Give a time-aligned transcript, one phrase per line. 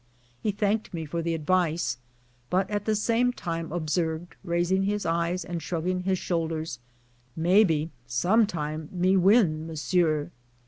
[0.41, 1.99] He thanked me for the advice,
[2.49, 6.79] but at the same time ob served, raising his eyes and shrugging his shoulders,
[7.35, 10.31] "May be some time me win, messieur."